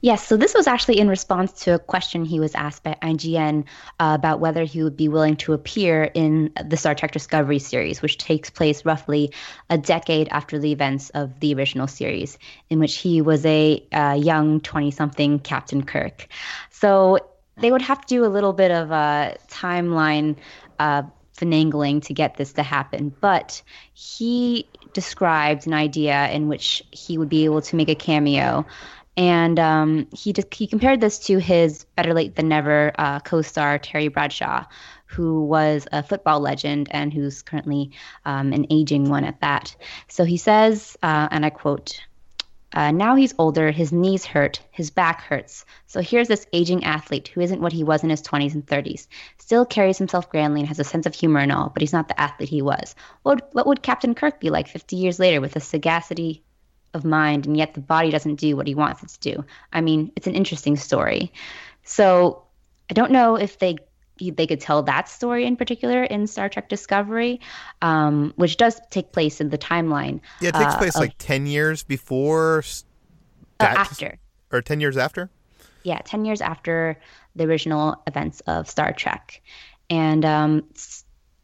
[0.00, 3.64] Yes, so this was actually in response to a question he was asked by IGN
[3.98, 8.00] uh, about whether he would be willing to appear in the Star Trek Discovery series,
[8.00, 9.32] which takes place roughly
[9.70, 12.38] a decade after the events of the original series,
[12.70, 16.28] in which he was a uh, young 20 something Captain Kirk.
[16.80, 17.18] So
[17.60, 20.36] they would have to do a little bit of a timeline
[20.78, 21.02] uh,
[21.36, 23.62] finagling to get this to happen, but
[23.94, 28.64] he described an idea in which he would be able to make a cameo
[29.18, 33.76] and um, he just he compared this to his better late than never uh, co-star
[33.76, 34.64] Terry Bradshaw,
[35.06, 37.90] who was a football legend and who's currently
[38.24, 39.74] um, an aging one at that.
[40.06, 42.00] So he says, uh, and I quote.
[42.72, 45.64] Uh, now he's older, his knees hurt, his back hurts.
[45.86, 49.06] So here's this aging athlete who isn't what he was in his 20s and 30s.
[49.38, 52.08] Still carries himself grandly and has a sense of humor and all, but he's not
[52.08, 52.94] the athlete he was.
[53.22, 56.42] What what would Captain Kirk be like 50 years later with the sagacity,
[56.94, 59.44] of mind and yet the body doesn't do what he wants it to do.
[59.72, 61.32] I mean, it's an interesting story.
[61.84, 62.44] So
[62.90, 63.78] I don't know if they
[64.20, 67.40] they could tell that story in particular in Star Trek Discovery,
[67.82, 70.20] um, which does take place in the timeline.
[70.40, 72.64] Yeah, it takes uh, place of, like ten years before.
[73.60, 74.18] Uh, after.
[74.52, 75.30] Or ten years after.
[75.82, 76.98] Yeah, ten years after
[77.36, 79.40] the original events of Star Trek,
[79.90, 80.64] and um,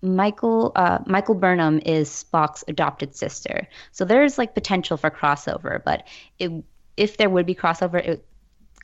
[0.02, 3.66] Michael uh, Michael Burnham is Spock's adopted sister.
[3.92, 6.06] So there's like potential for crossover, but
[6.38, 6.50] it,
[6.96, 8.26] if there would be crossover, it,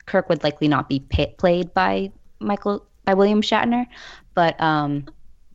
[0.05, 3.87] Kirk would likely not be pay, played by Michael by William Shatner,
[4.33, 5.05] but um,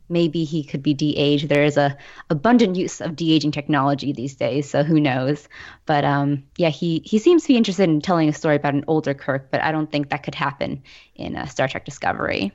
[0.09, 1.49] maybe he could be de-aged.
[1.49, 1.97] There is a
[2.29, 5.47] abundant use of de-aging technology these days, so who knows?
[5.85, 8.85] But um, yeah, he he seems to be interested in telling a story about an
[8.87, 10.83] older Kirk, but I don't think that could happen
[11.15, 12.51] in uh, Star Trek Discovery.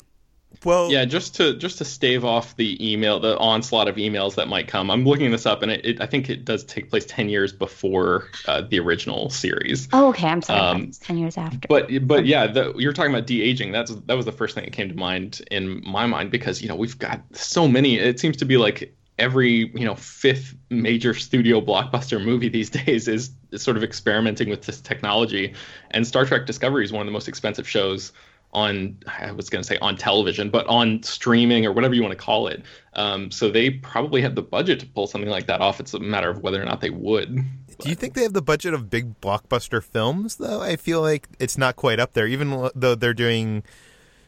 [0.65, 4.49] Well, yeah, just to just to stave off the email, the onslaught of emails that
[4.49, 4.91] might come.
[4.91, 7.53] I'm looking this up, and it, it I think it does take place ten years
[7.53, 9.88] before uh, the original series.
[9.93, 10.29] Oh, okay.
[10.29, 10.61] I'm sorry.
[10.61, 11.69] Um, it's ten years after.
[11.69, 13.73] But but yeah, the, you're talking about de aging.
[13.73, 16.69] That's that was the first thing that came to mind in my mind because you
[16.69, 17.97] know we've got so many.
[17.99, 23.09] It seems to be like every you know fifth major studio blockbuster movie these days
[23.09, 25.55] is, is sort of experimenting with this technology,
[25.91, 28.12] and Star Trek Discovery is one of the most expensive shows
[28.53, 32.12] on I was going to say on television, but on streaming or whatever you want
[32.12, 32.62] to call it.
[32.95, 35.81] Um, so they probably have the budget to pull something like that off.
[35.81, 37.45] It's a matter of whether or not they would.
[37.79, 40.61] Do you think they have the budget of big blockbuster films though?
[40.61, 43.62] I feel like it's not quite up there, even though they're doing.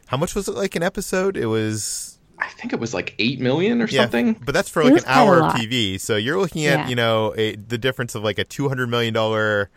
[0.07, 1.37] How much was it like an episode?
[1.37, 2.19] It was.
[2.37, 4.33] I think it was like eight million or yeah, something.
[4.33, 5.99] But that's for like an hour of TV.
[5.99, 6.87] So you're looking at yeah.
[6.89, 9.69] you know a, the difference of like a two hundred million dollar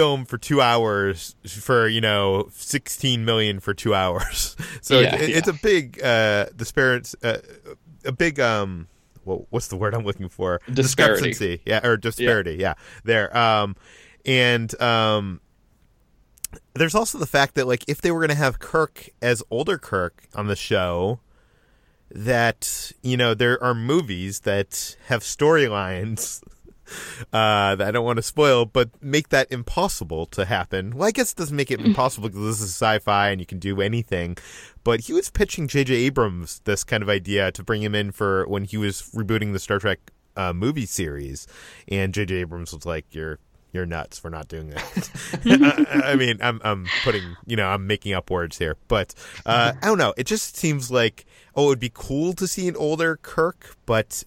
[0.00, 5.28] film for two hours for you know 16 million for two hours so yeah, it,
[5.28, 5.36] yeah.
[5.36, 7.36] it's a big uh disparity uh,
[8.06, 8.88] a big um
[9.26, 12.68] well, what's the word i'm looking for disparity discrepancy yeah or disparity yeah.
[12.68, 13.76] yeah there um
[14.24, 15.40] and um
[16.74, 19.76] there's also the fact that like if they were going to have kirk as older
[19.76, 21.20] kirk on the show
[22.10, 26.42] that you know there are movies that have storylines
[27.32, 30.96] uh, that I don't want to spoil, but make that impossible to happen.
[30.96, 33.58] Well, I guess it doesn't make it impossible because this is sci-fi and you can
[33.58, 34.36] do anything.
[34.82, 35.94] But he was pitching J.J.
[35.94, 39.58] Abrams this kind of idea to bring him in for when he was rebooting the
[39.58, 39.98] Star Trek
[40.36, 41.46] uh, movie series,
[41.88, 42.36] and J.J.
[42.36, 43.38] Abrams was like, "You're
[43.72, 45.10] you're nuts for not doing that.
[46.04, 49.14] I, I, mean, I'm I'm putting you know I'm making up words here, but
[49.46, 50.14] uh, I don't know.
[50.16, 54.24] It just seems like oh, it would be cool to see an older Kirk, but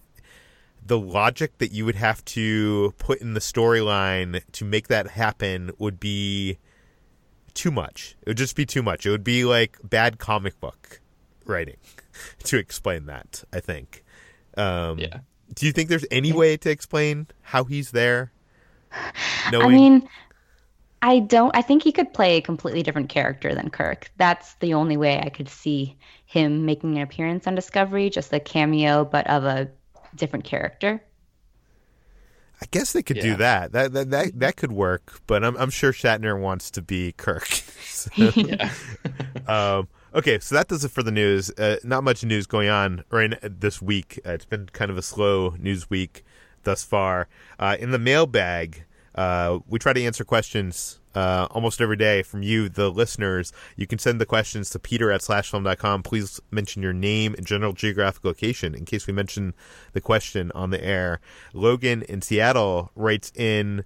[0.84, 5.70] the logic that you would have to put in the storyline to make that happen
[5.78, 6.58] would be
[7.54, 8.16] too much.
[8.22, 9.06] It would just be too much.
[9.06, 11.00] It would be like bad comic book
[11.46, 11.76] writing
[12.44, 14.04] to explain that, I think.
[14.56, 15.20] Um, yeah.
[15.54, 18.32] Do you think there's any way to explain how he's there?
[19.52, 19.66] Knowing...
[19.66, 20.08] I mean,
[21.02, 21.54] I don't.
[21.54, 24.10] I think he could play a completely different character than Kirk.
[24.16, 28.40] That's the only way I could see him making an appearance on Discovery, just a
[28.40, 29.70] cameo, but of a
[30.16, 31.02] different character.
[32.62, 33.22] I guess they could yeah.
[33.22, 33.72] do that.
[33.72, 37.46] That that that that could work, but I'm I'm sure Shatner wants to be Kirk.
[37.46, 38.72] so, yeah.
[39.48, 41.50] um, okay, so that does it for the news.
[41.50, 44.20] Uh, not much news going on right this week.
[44.24, 46.24] Uh, it's been kind of a slow news week
[46.62, 47.28] thus far.
[47.58, 52.42] Uh, in the mailbag, uh, we try to answer questions uh, almost every day from
[52.42, 53.52] you, the listeners.
[53.76, 56.02] You can send the questions to peter at slashfilm.com.
[56.02, 59.54] Please mention your name and general geographic location in case we mention
[59.92, 61.20] the question on the air.
[61.52, 63.84] Logan in Seattle writes in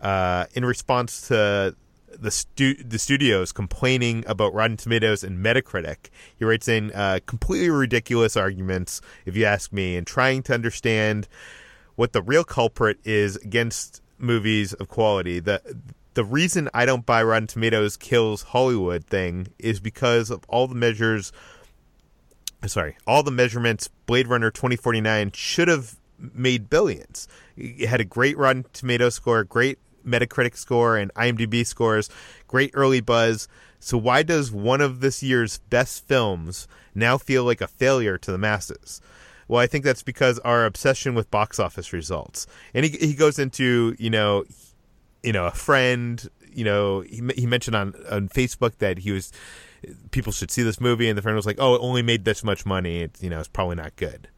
[0.00, 1.74] uh, in response to
[2.20, 6.10] the stu- the studios complaining about Rotten Tomatoes and Metacritic.
[6.36, 11.28] He writes in uh, completely ridiculous arguments, if you ask me, and trying to understand
[11.96, 15.40] what the real culprit is against movies of quality.
[15.40, 15.60] The
[16.14, 20.74] the reason I don't buy Rotten Tomatoes kills Hollywood thing is because of all the
[20.74, 21.32] measures.
[22.66, 23.88] Sorry, all the measurements.
[24.06, 27.28] Blade Runner 2049 should have made billions.
[27.56, 32.08] It had a great Rotten Tomato score, great Metacritic score, and IMDb scores,
[32.46, 33.48] great early buzz.
[33.80, 38.32] So why does one of this year's best films now feel like a failure to
[38.32, 39.00] the masses?
[39.46, 42.46] Well, I think that's because our obsession with box office results.
[42.72, 44.44] And he he goes into, you know,
[45.24, 49.32] you know, a friend, you know, he, he mentioned on, on Facebook that he was,
[50.10, 51.08] people should see this movie.
[51.08, 53.00] And the friend was like, oh, it only made this much money.
[53.00, 54.28] It's, you know, it's probably not good.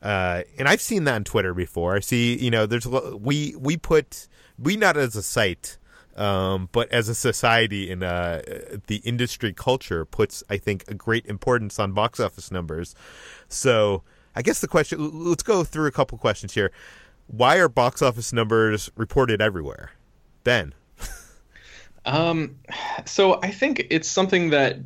[0.00, 1.96] Uh, and I've seen that on Twitter before.
[1.96, 4.28] I see, you know, there's, a, we, we put,
[4.58, 5.78] we not as a site,
[6.16, 8.40] um, but as a society and uh,
[8.86, 12.94] the industry culture puts, I think, a great importance on box office numbers.
[13.48, 14.02] So
[14.34, 16.70] I guess the question, let's go through a couple questions here.
[17.26, 19.90] Why are box office numbers reported everywhere?
[20.46, 20.72] Ben?
[22.04, 22.54] um,
[23.04, 24.78] so I think it's something that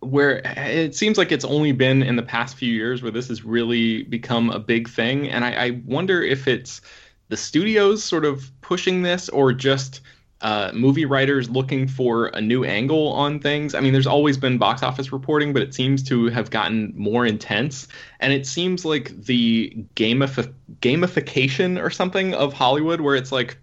[0.00, 3.42] where it seems like it's only been in the past few years where this has
[3.42, 6.82] really become a big thing, and I, I wonder if it's
[7.28, 10.02] the studios sort of pushing this or just
[10.42, 13.74] uh, movie writers looking for a new angle on things.
[13.74, 17.24] I mean, there's always been box office reporting, but it seems to have gotten more
[17.24, 17.88] intense.
[18.20, 23.56] And it seems like the gamif- gamification or something of Hollywood, where it's like,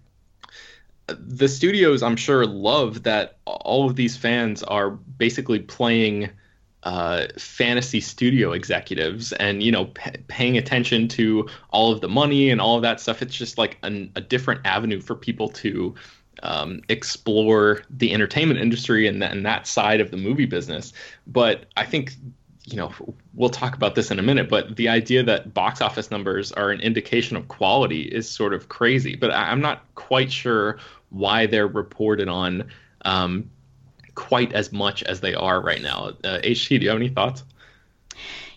[1.18, 6.30] the studios, I'm sure, love that all of these fans are basically playing
[6.84, 12.50] uh, fantasy studio executives and you know p- paying attention to all of the money
[12.50, 13.20] and all of that stuff.
[13.20, 15.94] It's just like an, a different avenue for people to
[16.42, 20.92] um, explore the entertainment industry and, and that side of the movie business.
[21.26, 22.14] But I think
[22.70, 22.92] you know,
[23.32, 26.70] we'll talk about this in a minute, but the idea that box office numbers are
[26.70, 29.16] an indication of quality is sort of crazy.
[29.16, 30.78] But I'm not quite sure
[31.10, 32.70] why they're reported on
[33.04, 33.50] um,
[34.14, 36.12] quite as much as they are right now.
[36.24, 37.44] Uh, HT, do you have any thoughts?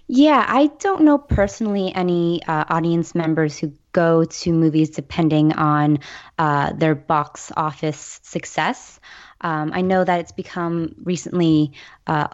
[0.07, 5.99] Yeah, I don't know personally any uh, audience members who go to movies depending on
[6.37, 8.99] uh, their box office success.
[9.39, 11.71] Um, I know that it's become recently
[12.07, 12.27] uh,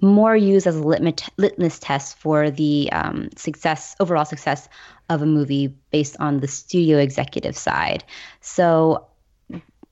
[0.00, 4.68] more used as a litmus test for the um, success, overall success
[5.08, 8.02] of a movie based on the studio executive side.
[8.40, 9.06] So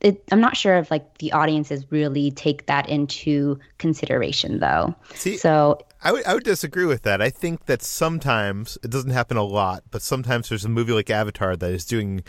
[0.01, 4.95] it, I'm not sure if like the audiences really take that into consideration though.
[5.15, 7.21] See, so I would I would disagree with that.
[7.21, 11.11] I think that sometimes it doesn't happen a lot, but sometimes there's a movie like
[11.11, 12.23] Avatar that is doing,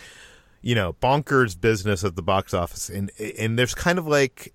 [0.61, 4.53] you know, bonkers business at the box office, and and there's kind of like,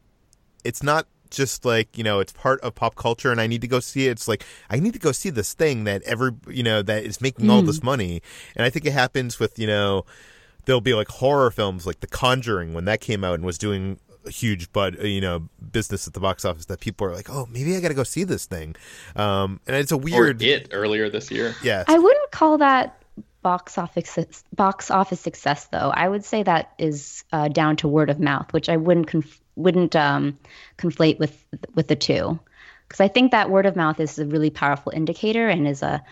[0.64, 3.66] it's not just like you know it's part of pop culture and i need to
[3.66, 6.62] go see it it's like i need to go see this thing that every you
[6.62, 7.50] know that is making mm.
[7.50, 8.22] all this money
[8.54, 10.04] and i think it happens with you know
[10.64, 13.98] there'll be like horror films like The Conjuring when that came out and was doing
[14.26, 17.28] a huge but uh, you know business at the box office that people are like
[17.28, 18.74] oh maybe I got to go see this thing.
[19.16, 21.54] Um, and it's a weird or it earlier this year.
[21.62, 21.84] Yeah.
[21.86, 23.02] I wouldn't call that
[23.42, 25.92] box office box office success though.
[25.94, 29.40] I would say that is uh, down to word of mouth which I wouldn't conf-
[29.56, 30.38] wouldn't um,
[30.78, 32.38] conflate with with the two.
[32.88, 36.04] Because I think that word of mouth is a really powerful indicator and is a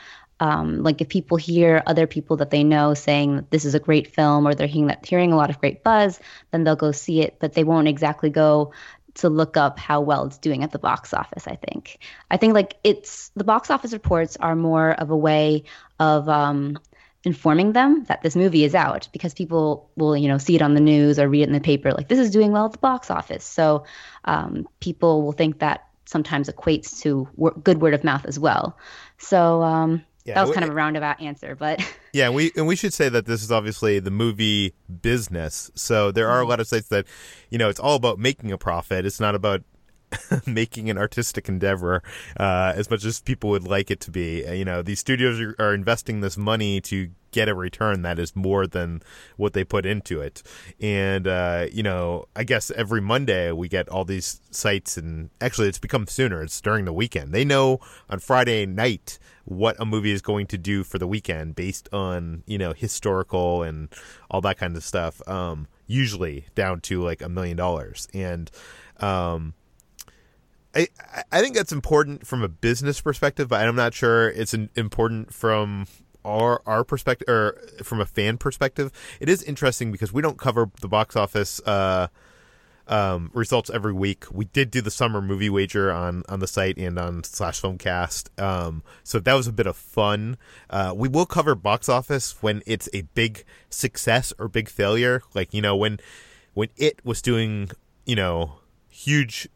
[0.42, 4.12] um, like if people hear other people that they know saying this is a great
[4.12, 6.18] film or they're hearing that hearing a lot of great buzz,
[6.50, 8.72] then they'll go see it, but they won't exactly go
[9.14, 11.46] to look up how well it's doing at the box office.
[11.46, 12.00] I think.
[12.28, 15.62] I think like it's the box office reports are more of a way
[16.00, 16.76] of um,
[17.22, 20.74] informing them that this movie is out because people will you know see it on
[20.74, 22.78] the news or read it in the paper like this is doing well at the
[22.78, 23.44] box office.
[23.44, 23.85] So
[24.24, 28.76] um, people will think that sometimes equates to wor- good word of mouth as well.
[29.18, 31.80] So um, yeah, that was kind of a roundabout answer, but
[32.12, 35.70] yeah, we and we should say that this is obviously the movie business.
[35.74, 36.50] So there are a mm-hmm.
[36.50, 37.06] lot of sites that,
[37.50, 39.04] you know, it's all about making a profit.
[39.04, 39.62] It's not about
[40.46, 42.03] making an artistic endeavor
[42.38, 44.46] uh, as much as people would like it to be.
[44.46, 48.18] Uh, you know, these studios are, are, investing this money to get a return that
[48.18, 49.03] is more than
[49.37, 50.42] what they put into it.
[50.81, 55.68] And, uh, you know, I guess every Monday we get all these sites, and actually
[55.68, 56.42] it's become sooner.
[56.42, 57.33] It's during the weekend.
[57.33, 61.57] They know on Friday night what a movie is going to do for the weekend
[61.57, 63.88] based on, you know, historical and
[64.31, 65.27] all that kind of stuff.
[65.27, 68.09] Um, usually down to like a million dollars.
[68.14, 68.51] And,
[69.01, 69.55] um,
[70.74, 70.88] I,
[71.30, 75.87] I think that's important from a business perspective, but I'm not sure it's important from
[76.24, 78.92] our our perspective or from a fan perspective.
[79.20, 82.08] It is interesting because we don't cover the box office uh,
[82.88, 84.24] um, results every week.
[84.32, 88.40] We did do the summer movie wager on on the site and on slash filmcast,
[88.42, 90.38] um, so that was a bit of fun.
[90.70, 95.52] Uh, we will cover box office when it's a big success or big failure, like
[95.52, 96.00] you know when
[96.54, 97.70] when it was doing
[98.06, 98.58] you know
[98.88, 99.48] huge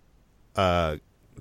[0.56, 0.96] uh,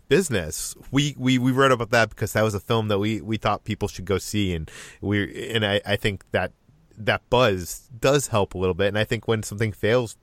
[0.07, 0.75] business.
[0.91, 3.63] We, we we wrote about that because that was a film that we, we thought
[3.63, 4.69] people should go see, and
[5.01, 6.51] we and I, I think that
[6.97, 8.87] that buzz does help a little bit.
[8.87, 10.17] And I think when something fails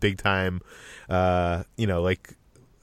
[0.00, 0.60] big time,
[1.08, 2.34] uh, you know, like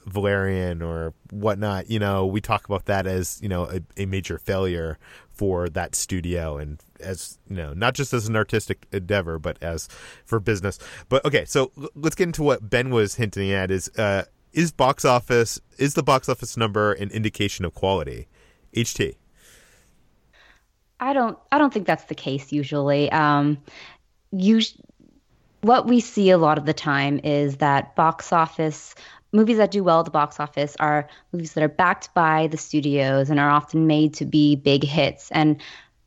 [0.05, 4.37] Valerian or whatnot, you know, we talk about that as you know a, a major
[4.37, 4.97] failure
[5.41, 9.87] for that studio and as you know not just as an artistic endeavor but as
[10.23, 10.77] for business
[11.09, 15.05] but okay so let's get into what ben was hinting at is uh is box
[15.05, 18.27] office is the box office number an indication of quality?
[18.75, 19.15] HT.
[20.99, 23.11] I don't I don't think that's the case usually.
[23.11, 23.57] Um
[24.31, 24.61] you
[25.61, 28.95] what we see a lot of the time is that box office
[29.31, 32.57] movies that do well at the box office are movies that are backed by the
[32.57, 35.61] studios and are often made to be big hits and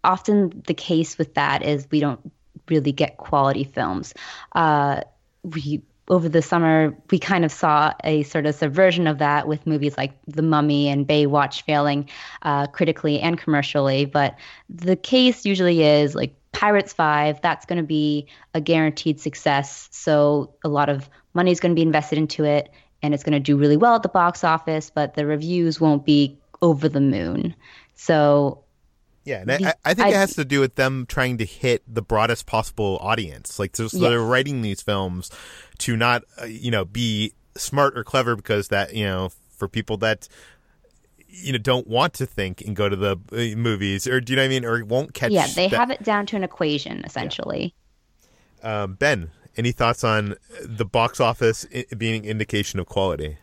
[0.05, 2.21] often the case with that is we don't
[2.69, 4.15] really get quality films.
[4.53, 5.01] Uh,
[5.43, 9.67] we over the summer, we kind of saw a sort of subversion of that with
[9.67, 12.11] movies like The Mummy and Baywatch failing
[12.43, 14.05] uh, critically and commercially.
[14.05, 14.37] But
[14.69, 19.89] the case usually is like Pirates 5, that's going to be a guaranteed success.
[19.93, 22.71] So a lot of money is going to be invested into it
[23.03, 26.05] and it's going to do really well at the box office, but the reviews won't
[26.05, 27.55] be over the moon.
[27.95, 28.64] So
[29.25, 31.83] yeah, and I, I think I, it has to do with them trying to hit
[31.93, 33.59] the broadest possible audience.
[33.59, 34.11] Like, so, so yes.
[34.11, 35.31] they're writing these films
[35.79, 39.97] to not, uh, you know, be smart or clever because that, you know, for people
[39.99, 40.29] that,
[41.27, 44.37] you know, don't want to think and go to the uh, movies, or do you
[44.37, 45.33] know what I mean, or won't catch.
[45.33, 45.77] Yeah, they that.
[45.77, 47.75] have it down to an equation essentially.
[48.63, 48.83] Yeah.
[48.83, 51.67] Um, ben, any thoughts on the box office
[51.97, 53.39] being an indication of quality?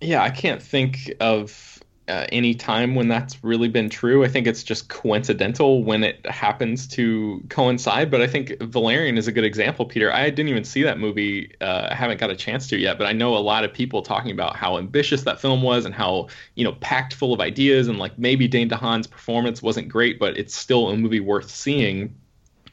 [0.00, 1.78] Yeah, I can't think of
[2.10, 4.24] uh, any time when that's really been true.
[4.24, 8.10] I think it's just coincidental when it happens to coincide.
[8.10, 10.12] But I think Valerian is a good example, Peter.
[10.12, 11.54] I didn't even see that movie.
[11.60, 14.02] Uh, I haven't got a chance to yet, but I know a lot of people
[14.02, 17.86] talking about how ambitious that film was and how you know packed full of ideas
[17.86, 22.16] and like maybe Dane DeHaan's performance wasn't great, but it's still a movie worth seeing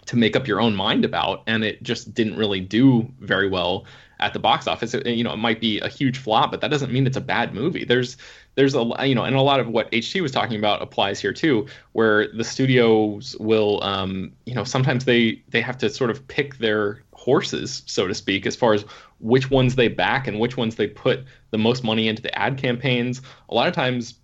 [0.07, 1.43] to make up your own mind about.
[1.47, 3.85] And it just didn't really do very well
[4.19, 4.93] at the box office.
[4.93, 7.21] It, you know, it might be a huge flop, but that doesn't mean it's a
[7.21, 7.85] bad movie.
[7.85, 8.17] There's
[8.55, 11.33] there's a you know, and a lot of what HT was talking about applies here
[11.33, 16.27] too, where the studios will um, you know, sometimes they they have to sort of
[16.27, 18.85] pick their horses, so to speak, as far as
[19.19, 22.57] which ones they back and which ones they put the most money into the ad
[22.57, 23.21] campaigns.
[23.49, 24.15] A lot of times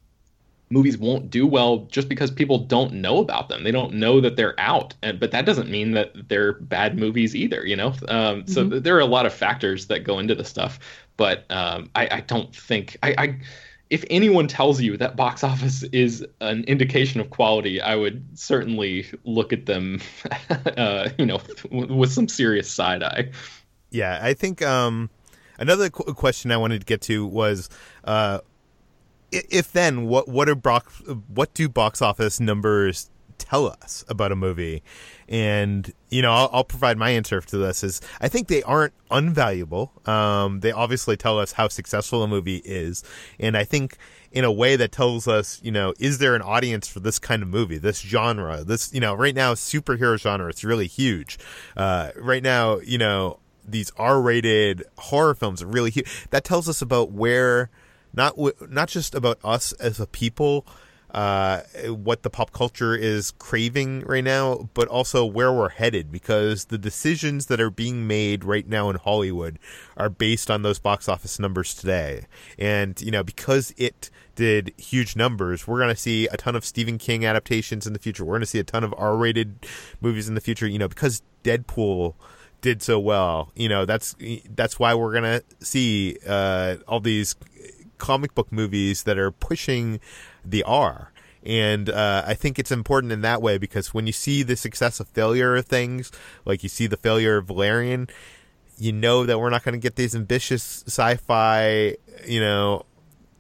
[0.74, 3.64] movies won't do well just because people don't know about them.
[3.64, 7.36] They don't know that they're out, and but that doesn't mean that they're bad movies
[7.36, 7.66] either.
[7.66, 8.52] You know, um, mm-hmm.
[8.52, 10.80] so th- there are a lot of factors that go into the stuff.
[11.16, 13.40] But um, I, I, don't think I, I,
[13.92, 19.06] if anyone tells you that box office is an indication of quality, I would certainly
[19.24, 20.02] look at them,
[20.50, 23.30] uh, you know, with some serious side eye.
[23.92, 25.12] Yeah, I think um,
[25.60, 27.70] another qu- question I wanted to get to was.
[28.04, 28.40] Uh,
[29.34, 34.36] if then what what are box what do box office numbers tell us about a
[34.36, 34.84] movie?
[35.28, 37.84] And you know, I'll, I'll provide my answer to this.
[37.84, 40.08] Is I think they aren't unvaluable.
[40.08, 43.04] Um, they obviously tell us how successful a movie is,
[43.40, 43.98] and I think
[44.34, 47.44] in a way that tells us, you know, is there an audience for this kind
[47.44, 51.38] of movie, this genre, this, you know, right now superhero genre, it's really huge.
[51.78, 56.28] Uh, right now, you know, these R-rated horror films are really huge.
[56.32, 57.70] That tells us about where
[58.14, 60.66] not w- not just about us as a people,
[61.14, 66.66] uh, what the pop culture is craving right now, but also where we're headed because
[66.66, 69.60] the decisions that are being made right now in Hollywood
[69.96, 72.26] are based on those box office numbers today.
[72.58, 76.66] And, you know, because it did huge numbers, we're going to see a ton of
[76.66, 78.26] Stephen King adaptations in the future.
[78.26, 79.68] We're going to see a ton of R rated
[80.02, 82.16] movies in the future, you know, because Deadpool
[82.62, 83.52] did so well.
[83.56, 84.16] You know, that's
[84.50, 87.36] that's why we're to see uh, all these
[88.04, 90.02] comic book movies that are pushing
[90.44, 91.14] the R.
[91.42, 95.00] And uh, I think it's important in that way because when you see the success
[95.00, 96.12] of failure of things,
[96.44, 98.10] like you see the failure of Valerian,
[98.78, 101.96] you know that we're not going to get these ambitious sci-fi,
[102.28, 102.86] you know,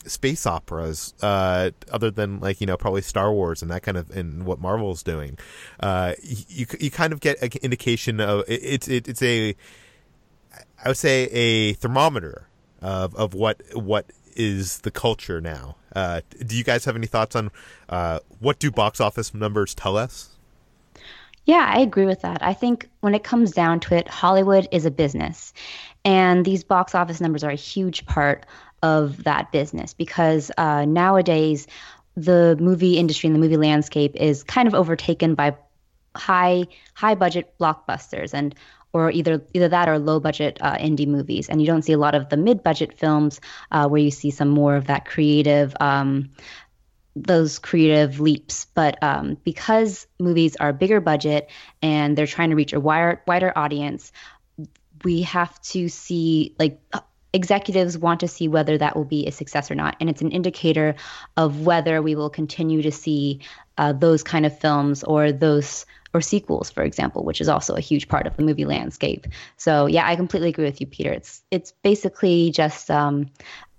[0.06, 4.12] space operas, uh, other than like you know probably Star Wars and that kind of
[4.12, 5.38] and what Marvel's doing.
[5.82, 9.56] Uh, you you kind of get an indication of it, it's it, it's a
[10.84, 12.48] I would say a thermometer
[12.82, 15.76] of of what what is the culture now.
[15.96, 17.52] Uh, do you guys have any thoughts on
[17.90, 20.30] uh, what do box office numbers tell us?
[21.46, 22.42] Yeah, I agree with that.
[22.42, 25.54] I think when it comes down to it, Hollywood is a business,
[26.06, 28.46] and these box office numbers are a huge part
[28.82, 31.68] of that business because uh, nowadays
[32.16, 35.56] the movie industry and the movie landscape is kind of overtaken by
[36.16, 38.54] high high budget blockbusters and
[38.94, 41.50] or either either that or low budget uh, indie movies.
[41.50, 43.42] And you don't see a lot of the mid budget films
[43.72, 45.76] uh, where you see some more of that creative.
[45.80, 46.30] Um,
[47.16, 51.48] those creative leaps, but um, because movies are bigger budget
[51.80, 54.12] and they're trying to reach a wider wider audience,
[55.04, 56.82] we have to see like
[57.34, 59.96] executives want to see whether that will be a success or not.
[60.00, 60.96] And it's an indicator
[61.36, 63.42] of whether we will continue to see
[63.78, 67.80] uh, those kind of films or those or sequels, for example, which is also a
[67.80, 69.28] huge part of the movie landscape.
[69.58, 71.12] So yeah, I completely agree with you, Peter.
[71.12, 73.30] It's it's basically just um,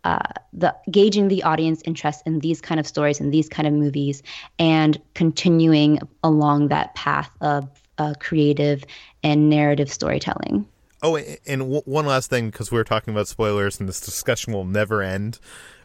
[0.04, 0.18] uh,
[0.52, 4.22] the gauging the audience interest in these kind of stories and these kind of movies,
[4.58, 7.68] and continuing along that path of
[7.98, 8.84] uh, creative
[9.22, 10.66] and narrative storytelling.
[11.02, 14.52] Oh, and w- one last thing, because we were talking about spoilers, and this discussion
[14.52, 15.38] will never end.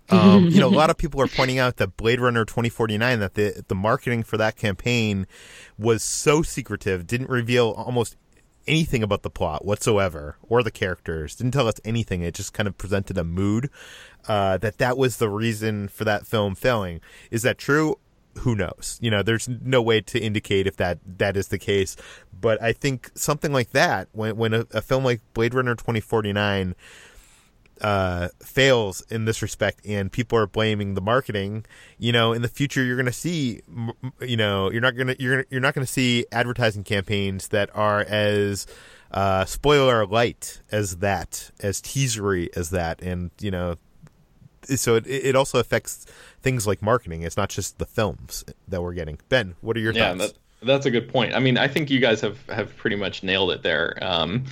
[0.09, 3.33] Um, you know, a lot of people are pointing out that Blade Runner 2049, that
[3.35, 5.27] the the marketing for that campaign
[5.77, 8.17] was so secretive, didn't reveal almost
[8.67, 12.21] anything about the plot whatsoever or the characters, didn't tell us anything.
[12.21, 13.69] It just kind of presented a mood.
[14.27, 17.01] Uh, that that was the reason for that film failing.
[17.31, 17.97] Is that true?
[18.39, 18.99] Who knows?
[19.01, 21.95] You know, there's no way to indicate if that that is the case.
[22.39, 26.75] But I think something like that, when when a, a film like Blade Runner 2049
[27.81, 31.65] uh, fails in this respect and people are blaming the marketing,
[31.97, 33.61] you know, in the future you're going to see,
[34.21, 37.69] you know, you're not going to you're you're not going to see advertising campaigns that
[37.75, 38.67] are as
[39.11, 43.75] uh, spoiler light as that, as teasery as that, and you know,
[44.63, 46.05] so it it also affects
[46.41, 47.23] things like marketing.
[47.23, 49.17] It's not just the films that we're getting.
[49.29, 50.33] Ben, what are your yeah, thoughts?
[50.33, 51.33] That, that's a good point.
[51.33, 53.97] I mean, I think you guys have have pretty much nailed it there.
[54.01, 54.45] Um,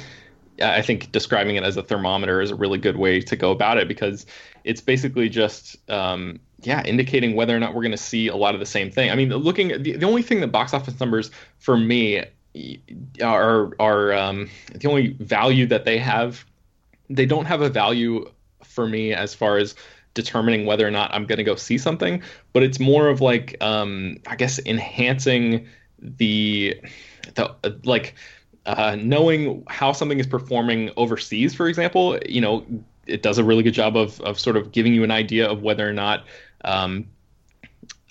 [0.61, 3.77] I think describing it as a thermometer is a really good way to go about
[3.77, 4.25] it because
[4.63, 8.53] it's basically just um, yeah indicating whether or not we're going to see a lot
[8.53, 9.11] of the same thing.
[9.11, 12.23] I mean, looking at the, the only thing that box office numbers for me
[13.21, 16.45] are are um, the only value that they have.
[17.09, 18.29] They don't have a value
[18.63, 19.75] for me as far as
[20.13, 23.55] determining whether or not I'm going to go see something, but it's more of like
[23.61, 25.67] um, I guess enhancing
[25.99, 26.79] the
[27.35, 28.15] the like
[28.67, 32.65] uh, knowing how something is performing overseas, for example, you know,
[33.05, 35.61] it does a really good job of of sort of giving you an idea of
[35.61, 36.25] whether or not
[36.65, 37.07] um,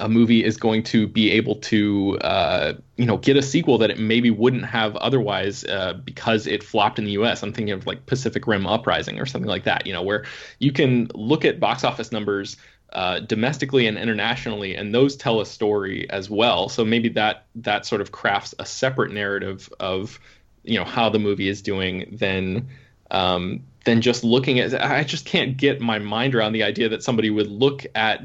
[0.00, 3.90] a movie is going to be able to uh, you know get a sequel that
[3.90, 7.42] it maybe wouldn't have otherwise uh, because it flopped in the U.S.
[7.42, 9.86] I'm thinking of like Pacific Rim Uprising or something like that.
[9.86, 10.24] You know, where
[10.58, 12.56] you can look at box office numbers
[12.92, 16.68] uh, domestically and internationally, and those tell a story as well.
[16.68, 20.18] So maybe that that sort of crafts a separate narrative of
[20.66, 22.68] you know how the movie is doing than
[23.10, 24.74] um, than just looking at.
[24.82, 28.22] I just can't get my mind around the idea that somebody would look at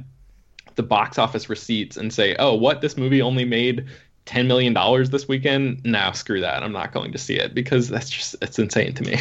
[0.75, 3.85] the box office receipts and say, "Oh, what this movie only made."
[4.27, 4.71] $10 million
[5.09, 8.59] this weekend nah screw that i'm not going to see it because that's just it's
[8.59, 9.19] insane to me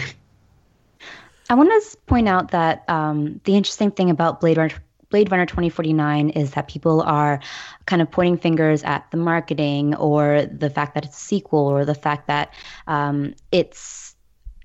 [1.48, 4.74] i want to point out that um, the interesting thing about blade runner
[5.10, 7.40] Blade Runner 2049 is that people are
[7.86, 11.84] kind of pointing fingers at the marketing or the fact that it's a sequel or
[11.84, 12.54] the fact that
[12.86, 14.14] um, it's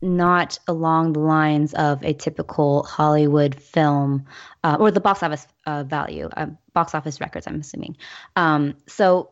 [0.02, 4.26] not along the lines of a typical Hollywood film
[4.64, 7.98] uh, or the box office uh, value, uh, box office records, I'm assuming.
[8.36, 9.32] Um, so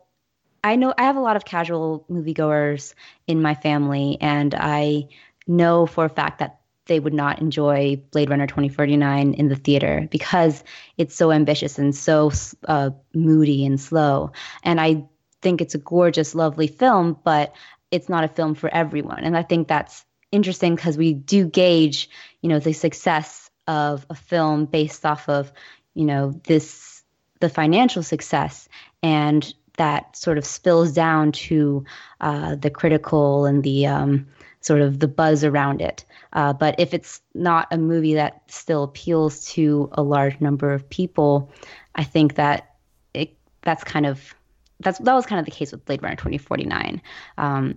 [0.63, 2.93] I know I have a lot of casual moviegoers
[3.27, 5.09] in my family, and I
[5.45, 10.07] know for a fact that they would not enjoy Blade Runner 2049 in the theater
[10.11, 10.63] because
[10.97, 12.31] it's so ambitious and so
[12.67, 14.31] uh, moody and slow.
[14.63, 15.05] And I
[15.41, 17.53] think it's a gorgeous, lovely film, but
[17.91, 19.23] it's not a film for everyone.
[19.23, 22.09] And I think that's interesting because we do gauge,
[22.41, 25.51] you know, the success of a film based off of,
[25.93, 27.03] you know, this
[27.39, 28.69] the financial success
[29.01, 31.83] and that sort of spills down to
[32.21, 34.27] uh, the critical and the um,
[34.63, 36.03] sort of the buzz around it.
[36.31, 40.89] Uh, but if it's not a movie that still appeals to a large number of
[40.89, 41.51] people,
[41.95, 42.75] I think that
[43.13, 44.33] it that's kind of
[44.79, 47.01] that's that was kind of the case with Blade Runner 2049.
[47.37, 47.75] Um,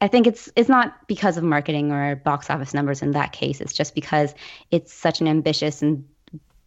[0.00, 3.60] I think it's it's not because of marketing or box office numbers in that case.
[3.60, 4.34] It's just because
[4.70, 6.06] it's such an ambitious and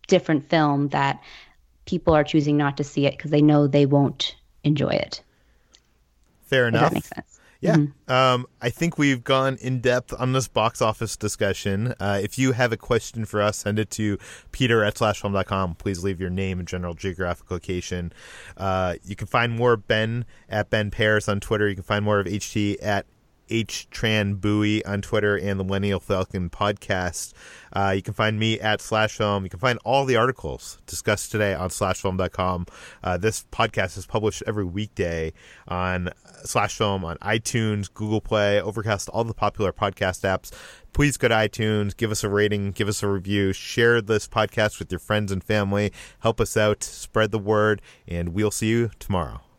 [0.08, 1.22] different film that
[1.86, 5.22] people are choosing not to see it because they know they won't enjoy it.
[6.46, 6.90] Fair enough.
[6.90, 7.33] that makes sense.
[7.64, 7.78] Yeah.
[7.78, 8.12] Mm-hmm.
[8.12, 11.94] Um, I think we've gone in depth on this box office discussion.
[11.98, 14.18] Uh, if you have a question for us, send it to
[14.52, 15.76] peter at slashfilm.com.
[15.76, 18.12] Please leave your name and general geographic location.
[18.58, 21.70] Uh, you can find more Ben at Ben Paris on Twitter.
[21.70, 23.06] You can find more of HT at
[23.50, 27.34] H Tran Bui on Twitter and the Millennial Falcon podcast.
[27.72, 29.44] Uh, you can find me at Slash Film.
[29.44, 32.66] You can find all the articles discussed today on slashfilm.com.
[33.04, 35.34] Uh, this podcast is published every weekday
[35.68, 36.10] on
[36.44, 40.52] Slash Film on iTunes, Google Play, Overcast, all the popular podcast apps.
[40.94, 44.78] Please go to iTunes, give us a rating, give us a review, share this podcast
[44.80, 48.92] with your friends and family, help us out, spread the word, and we'll see you
[49.00, 49.44] tomorrow.